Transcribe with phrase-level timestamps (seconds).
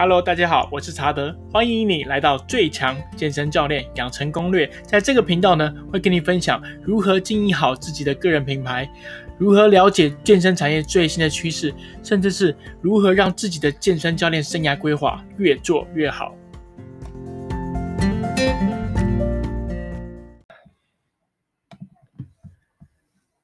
[0.00, 4.64] Hello，大家好，我是查德，欢迎你来到最强健身教练养成攻略。
[4.84, 8.88] 在这个频道呢，会跟你分享如何经营好自己的个人品牌，
[9.38, 11.74] 如何了解健身产业最新的趋势，
[12.04, 16.32] 甚至是如何让自己的健身教练生涯规划越做越好。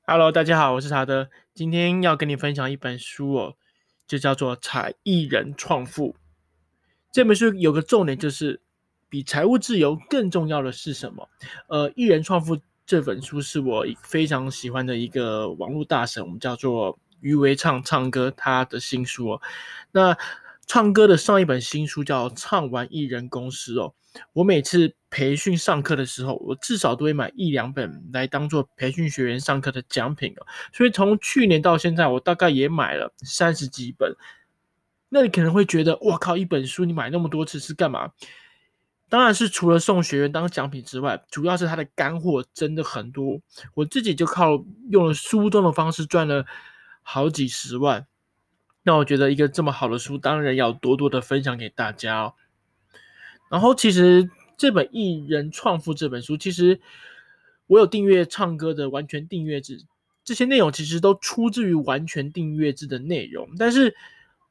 [0.07, 3.55] Hello，大家好，我是查德，今天要跟你分享一本书哦，
[4.07, 6.11] 就叫做《才艺人创富》。
[7.15, 8.61] 这本书有个重点，就是
[9.09, 11.29] 比财务自由更重要的是什么？
[11.69, 19.43] 呃，一人创富这本书是我非常喜欢的一个网络大神，我们叫做于维畅唱歌他的新书哦。
[19.93, 20.19] 那
[20.67, 23.95] 唱歌的上一本新书叫《唱完艺人公司》哦。
[24.33, 30.45] 我每次培训上课的时候，我至少都会买一两本来当做培训学员上课的奖品哦。
[30.73, 34.17] 所以从去年到现在，我大概也买了三十几本。
[35.15, 36.37] 那你可能会觉得，哇靠！
[36.37, 38.11] 一本书你买那么多次是干嘛？
[39.09, 43.41] 当然是除了送学员当奖品之外，主要是它的干货真的很多。
[43.75, 46.45] 我自己就靠用了书中的方式赚了
[47.03, 48.09] 好几十万。
[48.83, 52.35] 那我觉得一个这么好的书，当然要多多的分享给大家哦。
[53.49, 56.81] 然后其实这本《艺人创富》这本书，其实
[57.69, 59.85] 我有订阅唱歌的完全订阅制，
[60.25, 63.95] 这些内容其实都出自于完全订阅制的内容，但是。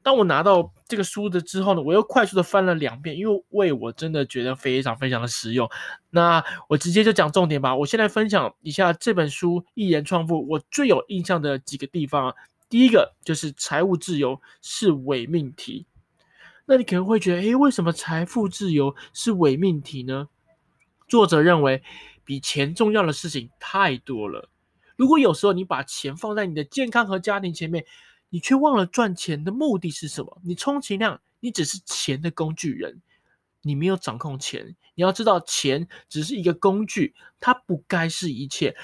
[0.04, 5.68] 当我拿到这个书的之后呢，我又快速的翻了两遍，因为为我真的觉得非常非常的实用。
[6.10, 7.74] 那我直接就讲重点吧。
[7.74, 12.34] 我现在分享一下这本书《一言创富》，我最有印象的几个地方。
[12.68, 15.86] 第一个就是财务自由是伪命题。
[16.66, 20.28] 那你可能会觉得，诶，为什么财富自由是伪命题呢？
[21.08, 21.82] 作者认为，
[22.24, 24.50] 比钱重要的事情太多了。
[24.96, 27.86] 如果有时候你把钱放在你的健康和家庭前面，
[28.34, 30.40] 你却忘了赚钱的目的是什么？
[30.42, 33.00] 你充其量，你只是钱的工具人，
[33.62, 34.74] 你没有掌控钱。
[34.96, 38.74] 你要知道，钱只是一个工具，它不该是一切。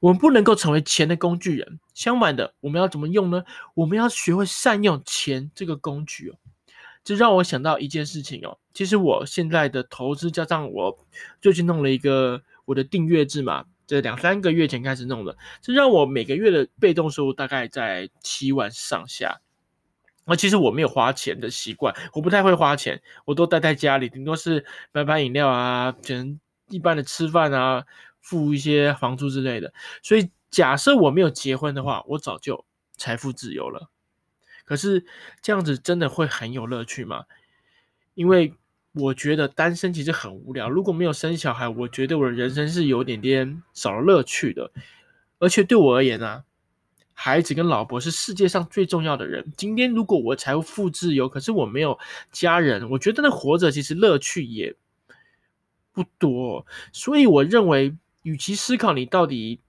[0.00, 1.78] 我们不能够成为钱的工具人。
[1.94, 3.44] 相反的，我们要怎么用呢？
[3.74, 6.34] 我们要学会善用钱这个工具哦。
[7.04, 8.58] 这让我想到一件事情哦。
[8.74, 10.98] 其实我现在的投资加上我
[11.40, 13.66] 最近弄了一个我的订阅制嘛。
[13.86, 19.40] 这两三个月前开始弄的，这让我每个月的被动收入大概在七万上下。
[20.24, 27.84] 而其实我没有花钱的习惯，我不太会花钱，我都待在家里，顶多是买买饮料啊，可能一般的吃饭啊，
[28.20, 29.72] 付一些房租之类的。
[30.02, 32.64] 所以假设我没有结婚的话，我早就
[32.96, 33.88] 财富自由了。
[34.64, 35.06] 可是
[35.42, 37.26] 这样子真的会很有乐趣吗？
[38.14, 38.52] 因为
[38.98, 40.70] 我觉得单身其实很无聊。
[40.70, 44.72] 如果没有生小孩，我觉得我的人生是有点点少了乐趣的。
[45.38, 46.44] 而且对我而言啊，
[47.12, 49.52] 孩子跟老婆是世界上最重要的人。
[49.54, 51.98] 今天如果我财富自由，可是我没有
[52.32, 54.74] 家人，我觉得那活着其实乐趣也
[55.92, 56.66] 不多。
[56.90, 59.60] 所以我认为，与其思考你到底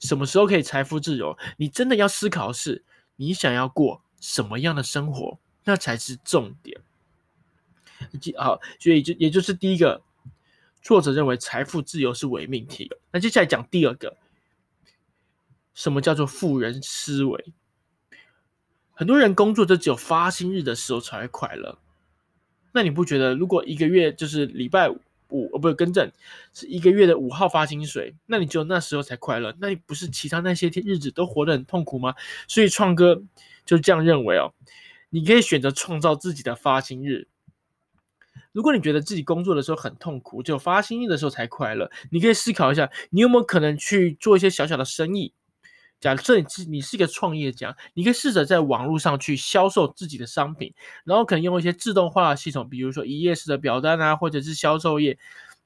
[0.00, 2.82] 什么时候可以财富自由，你真的要思考是
[3.16, 6.80] 你想要过什么样的生活，那才是重点。
[8.38, 10.02] 好，所以就也就是第一个，
[10.80, 12.90] 作者认为财富自由是伪命题。
[13.10, 14.16] 那接下来讲第二个，
[15.74, 17.52] 什么叫做富人思维？
[18.94, 21.78] 很多人工作就只有发薪日的时候才会快乐。
[22.72, 24.88] 那你不觉得，如果一个月就是礼拜
[25.28, 26.10] 五，哦，不是更正，
[26.54, 29.54] 是一个月的五号发薪水，那你只有那时候才快乐？
[29.60, 32.14] 那你不是其他那些天日子都活得很痛苦吗？
[32.46, 33.22] 所以创哥
[33.64, 34.52] 就这样认为哦，
[35.10, 37.28] 你可以选择创造自己的发薪日。
[38.52, 45.32] 如果你觉得自己工作的时候很痛苦，只有发薪日的时候才快乐，你可以思考一下，你有没有可能去做一些小小的生意？
[46.00, 50.74] 假设你是你是一个创业家，你可以试着在网络上去销售自己的商品，
[51.04, 55.16] 然后可能用一些自动化的系统，比如说一页式的表单啊，或者是销售页，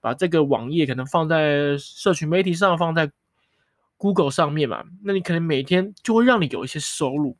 [0.01, 3.11] 把这个网页可能放在社群媒体上，放在
[3.97, 7.39] Google 上面嘛，那你可能每天就会让你有一些收入。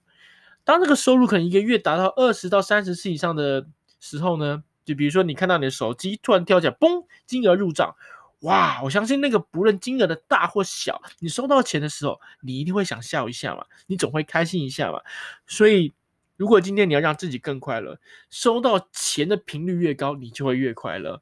[0.65, 3.66] 当这个收入可能一个月达到二十到三十次以上的
[4.01, 4.65] 时候呢？
[4.86, 7.94] 就比如说，你看到你的手机突然跳起来，嘣，金额入账，
[8.41, 8.80] 哇！
[8.84, 15.00] 我相信那个不论金额的大或小，你收到钱的时候，你一定会想笑一下嘛，你总会开心一下嘛。
[15.47, 15.92] 所以，
[16.36, 17.98] 如果今天你要让自己更快乐，
[18.30, 21.21] 收到钱的频率越高，你就会越快乐。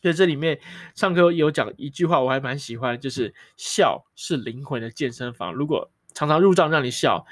[0.00, 0.60] 所以这里面
[0.94, 5.52] 上课有讲一句话，我还蛮喜欢，就是笑是灵魂的健身房。
[5.52, 5.90] 如果
[6.20, 7.24] 常常入账让你笑，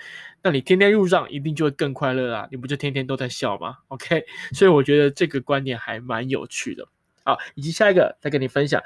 [0.43, 2.49] 那你天天入账一定就会更快乐啊！
[2.51, 4.25] 你不就天天都在笑吗？OK，
[4.55, 6.89] 所以我觉得这个观点还蛮有趣的。
[7.23, 8.83] 好，以及下一个再跟你分享，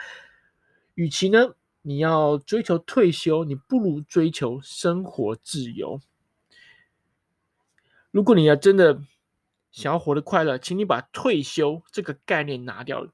[0.94, 6.00] 与其呢你要追求退休，你不如追求生活自由。
[8.10, 9.00] 如果你要真的
[9.70, 13.06] 想要活得快乐，请你把退休这个概念拿掉，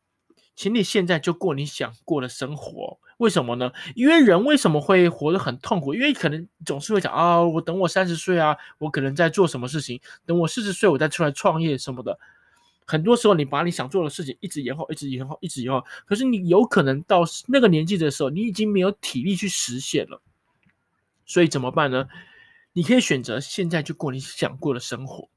[0.59, 2.99] 请你现在就过你想过的生活。
[3.19, 3.71] 为什么呢？
[3.95, 5.95] 因为人为什么会活得很痛苦？
[5.95, 12.19] 因为可能总是会讲啊，我等我三十岁啊，我可能在做什么事情，等我四十岁我再出来创业什么的。
[12.85, 15.85] 很多时候，你把你想做的事情一直延后，一直延后，一直延后。
[16.05, 20.21] 可是你有可能到那个年纪的时候，你已经没有体力去实现了。
[21.25, 22.09] 所以怎么办呢？
[22.73, 25.29] 你可以选择现在就过你想过的生活。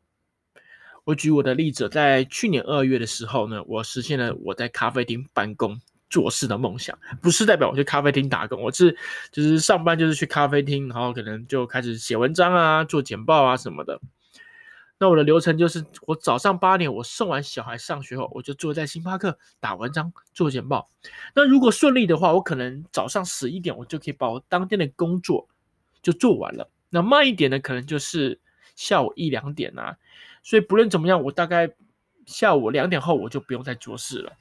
[1.04, 6.98] 我举我的例子，在去年二月的时候呢，我实现了我在咖啡厅办公做事的梦想。
[7.22, 8.96] 不是代表我去咖啡厅打工，我是
[9.32, 14.00] 就是上班就是去咖啡厅，然后可能就开始写文章啊，做简报啊什么的。
[15.00, 20.88] 那我的流程就是，我早上八点我送完小孩上学后，我就坐在星巴克打文章做简报。
[21.34, 25.48] 那如果顺利的话，我可能早上十一点我就可以把我当天的工作
[26.04, 26.70] 就做完了。
[26.92, 28.40] 那慢一点的可能就是
[28.76, 29.98] 下午一两点啊。
[30.44, 31.72] 所以不论怎么样，我大概
[32.26, 34.34] 下午两点后我就不用再做事了。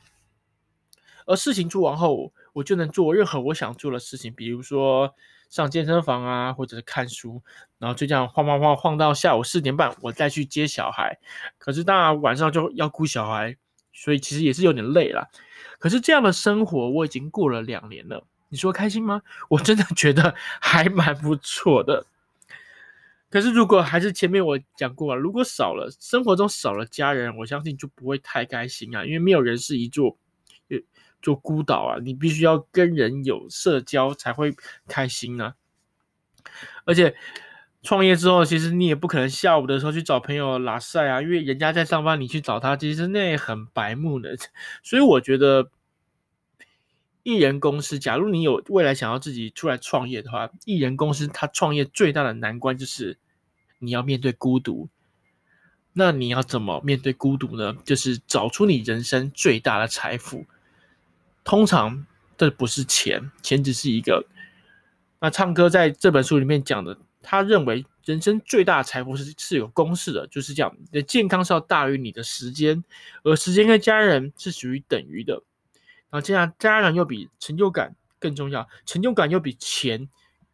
[1.26, 5.14] 而事情做完后，我就能做任何我想做的事情，比如说。
[5.50, 7.43] 上健身房啊，或者是看书，
[7.81, 11.19] 然后就这样晃晃晃晃到下午四点半，我再去接小孩。
[11.58, 13.56] 可是当然晚上就要顾小孩，
[13.93, 15.29] 所以其实也是有点累了。
[15.81, 19.23] 可是这样的生活我已经过了两年了，你说开心吗？
[19.49, 22.06] 我真的觉得还蛮不错的。
[23.30, 30.18] 可是如果还是前面我讲过了，如果少了生活中少了家人，我相信就不会太开心啊，因为没有人是一座。
[31.22, 34.56] 做孤岛啊，你必须要跟人有社交才会
[34.88, 35.54] 开心呢、啊。
[36.86, 37.14] 而且
[37.82, 44.34] 创业之后，其实你也不可能下午的时候去找朋友拉赛啊，因为人家在上班，你去找他，其实那也很白目的。
[44.82, 45.70] 所以我觉得，
[47.22, 53.19] 艺人公司，假如你有未来想要自己出来创业的话，艺人公司他创业最大的难关就是
[53.78, 54.88] 你要面对孤独。
[55.93, 57.76] 那你要怎么面对孤独呢？
[57.84, 60.46] 就是找出你人生最大的财富。
[61.43, 62.06] 通常
[62.38, 64.25] 这不是钱，钱只是一个。
[65.19, 72.82] 那唱歌在这本书里面讲的，他认为人生最大的财富是是有公式的，就是这样：你的健康是要大于你的时间，
[73.25, 75.43] 而时间跟家人是属于等于的。
[76.10, 80.08] 然后这样，家人又比成就感更重要，成就感又比钱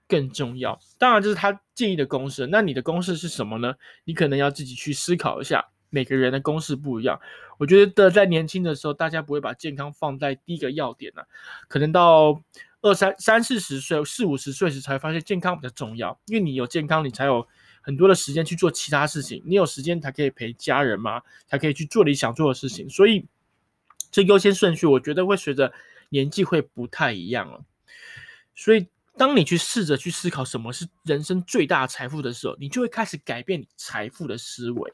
[0.07, 0.79] 更重要。
[0.99, 2.47] 当然，这是他建议的公式。
[2.47, 3.75] 那你的公式是什么呢？
[4.05, 5.67] 你可能要自己去思考一下。
[5.89, 7.19] 每个人的公式不一样，
[7.59, 11.23] 我觉得在年轻的时候，大家不会把健康放在第一个要点呢、
[11.69, 12.43] 可能到
[12.83, 17.47] 二三三四十岁、四五十岁时才发现健康比较重要，因为你有健康，你才有
[17.81, 23.25] 很多的时间去做其他事情，你有时间才可以陪家人嘛，才可以去做你想做的事情，所以
[24.17, 25.71] 这优先顺序，我觉得会随着
[26.09, 27.63] 年纪会不太一样了。
[28.55, 28.87] 所以，
[29.19, 34.91] 当你去试着去思考什么是人生最大的财富的时候，你就会开始改变你财富的思维。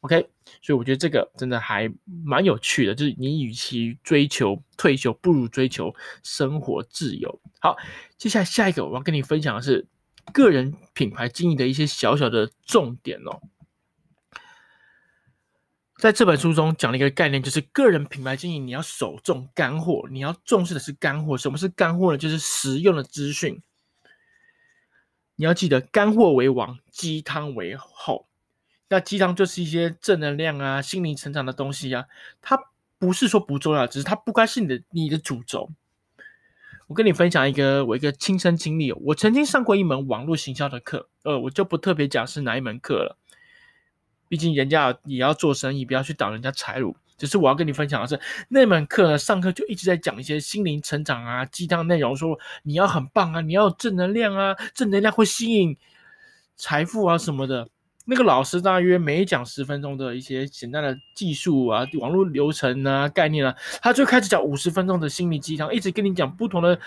[0.00, 0.28] OK，
[0.60, 1.88] 所以我觉得这个真的还
[2.24, 5.94] 蛮有趣的，就是你与其追求退休，不如追求
[6.24, 7.40] 生活自由。
[7.60, 7.76] 好，
[8.18, 9.86] 接下来下一个我要跟你分享的是
[10.32, 13.40] 个人品牌经营的一些小小的重点哦。
[15.98, 21.38] 在这本书中讲了一个概念，就是个人品牌经营，你要首重干货，你要重视的是干货。
[21.38, 22.18] 什么是干货呢？
[22.18, 23.62] 就是实用的资讯。
[25.36, 28.26] 你要记得，干货为王，鸡汤为后。
[28.88, 32.04] 那鸡汤就是一些正能量啊、心灵成长的东西啊，
[32.40, 32.58] 它
[32.98, 35.70] 不是说不重要，只是它不该是你的你的主轴。
[36.86, 43.18] 我跟你分享一个我一个亲身经历，我曾经上过一门网络行销的课，呃，我就不特别讲是哪一门课了，
[44.28, 46.96] 毕竟人家也要做生意，不要去挡人家财路。
[47.18, 55.74] 只是我要跟你分享的是，那门课呢，上课就一直在讲一些心灵成长啊、鸡汤内容，说你要很棒啊，你要正能量啊，正能量会吸引
[56.56, 57.68] 财富啊什么的。
[58.04, 66.78] 那个老师大约每讲十分钟的一些简单的技术啊、网络流程啊、概念啊，他就开始讲五十分钟的心灵鸡汤，一直跟你讲不同的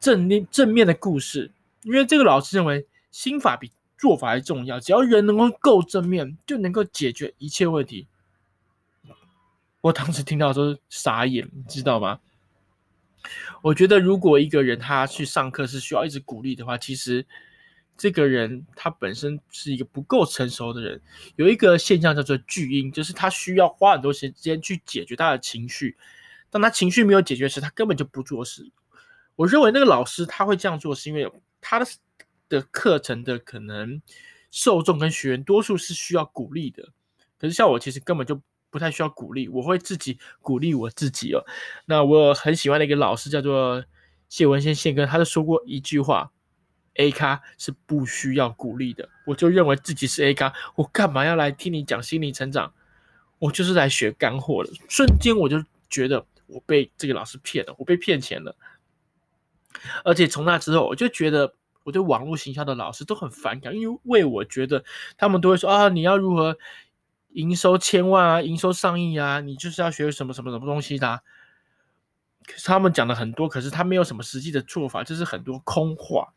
[0.00, 1.52] 正面正面的故事。
[1.84, 3.70] 因为这个老师认为心法比
[4.00, 8.06] 做法还重要，只要人能够够正面，就能够解决一切问题。
[9.82, 12.20] 我当时听到说傻眼，你知道吗？
[13.62, 17.26] 我觉得如果一个人他去上课是需要一直鼓励的话，其实。
[18.02, 20.98] 这个人他本身是一个不够成熟的人，
[21.36, 25.94] 有一个现象叫做巨婴，就是他需要花很多时间去解决他的情绪。
[26.48, 28.66] 当他情绪没有解决时，他根本就不做事。
[29.36, 31.30] 我认为那个老师他会这样做，是因为
[31.60, 31.86] 他的
[32.50, 34.02] 的课程的可能
[34.50, 36.90] 受众跟学员多数是需要鼓励的。
[37.38, 38.38] 可是像我其实根本就
[38.68, 41.42] 不太需要鼓励，我会自己鼓励我自己哦。
[41.86, 43.82] 那我很喜欢的一个老师叫做
[44.28, 46.30] 谢文先宪哥，他就说过一句话。
[46.94, 52.74] A 咖是不需要鼓励的，我就认为自己是 A 咖，我干嘛要来听你讲心理成长？
[53.38, 54.70] 我就是来学干货的。
[54.88, 58.56] 瞬间我就觉得我被这个老师骗了，我被骗钱了。
[60.04, 64.84] 而且从那之后，我就觉得我对网络行销的老师都很反感，因为我觉得
[65.16, 66.56] 他们都会说啊，你要如何
[67.30, 71.22] 营收千万啊，营收上亿啊，你就是要学什么什么什么东西的。
[72.46, 76.34] 可是他们讲的很多，可是他没有什么实际的做法，就是很多空话。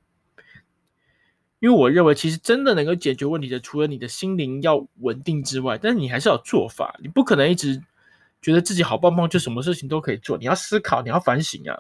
[1.60, 7.00] 因为我认为，其实真的能够解决问题的，除了你的心灵要稳定之外，但是你还是要做法。
[7.02, 7.82] 你不可能一直
[8.42, 10.38] 觉得自己好棒棒，就什么事情都可以做。
[10.38, 11.80] 你要思考，你要反省啊。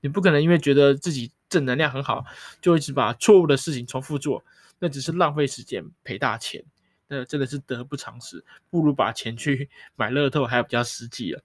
[0.00, 2.24] 你不可能因为觉得自己正能量很好，
[2.62, 4.42] 就一直把错误的事情重复做，
[4.78, 6.64] 那只是浪费时间赔大钱，
[7.08, 8.42] 那真的是得不偿失。
[8.70, 11.42] 不如把钱去买乐透还比较实际了。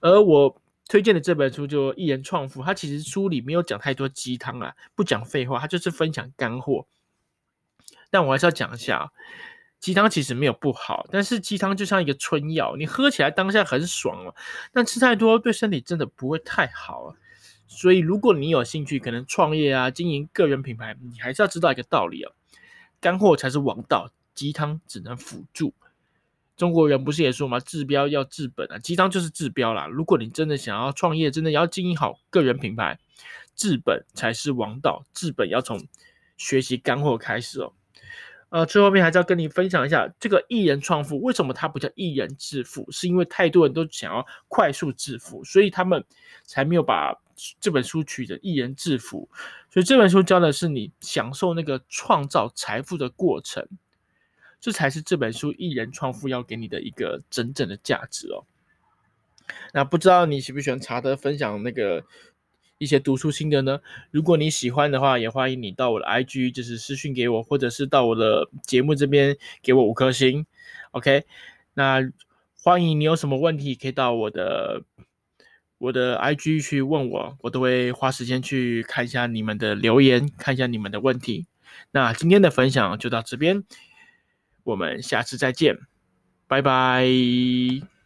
[0.00, 6.86] 而我推荐的这本书就《一人创富》，它其实书里没有讲太多鸡汤啊，不讲废话，它就是分享干货。
[8.10, 9.12] 但我还是要讲一下，
[9.78, 14.34] 鸡汤其实没有不好，但是鸡汤就像一个春药，你喝起来当下很爽哦，
[14.72, 17.16] 但吃太多对身体真的不会太好啊。
[17.68, 22.32] 所以，如果你有兴趣，可能创业啊，经营个人品牌，你还是要知道一个道理哦，
[22.98, 25.74] 干货才是王道，鸡汤只能辅助。
[26.56, 27.60] 中国人不是也说吗？
[27.60, 29.86] 治标要治本啊，鸡汤就是治标啦。
[29.86, 32.98] 如果你真的想要创业，真的要经营好个人品牌，
[33.54, 35.86] 治本才是王道，治本要从
[36.36, 37.74] 学习干货开始哦。
[38.48, 42.90] 呃，最后面还是要跟你分享一下，这个一人创富为什么它不叫一人致富？
[42.90, 46.02] 是因为太多人都想要快速致富，所以他们
[46.44, 47.14] 才没有把
[47.60, 49.28] 这本书取的一人致富。
[49.70, 53.66] 所以这本书教的是你享受那个创造财富的过程，
[54.60, 58.44] 这才是这本书一人创富要给你的一个真正的价值哦。
[59.72, 62.04] 那不知道你喜不喜欢查德分享那个？
[62.80, 63.80] 一些读书心得呢，
[64.12, 70.46] 如果你喜欢的话，也欢迎你到我的 IG，就是私讯给我，或者是到我的节目这边给我五颗星
[70.92, 71.24] ，OK？
[71.74, 72.08] 那
[72.54, 74.84] 欢迎你有什么问题，可以到我的
[75.78, 81.46] 我的 IG 去问我，我都会花时间去看一下你们的留言，看一下你们的问题。
[81.92, 83.62] 那今天的分享就到这边，
[84.64, 85.78] 我们下次再见，
[86.46, 87.97] 拜拜。